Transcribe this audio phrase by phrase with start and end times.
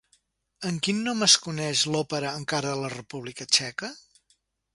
[0.69, 3.93] Amb quin nom es coneix l'òpera encara a la República Txeca?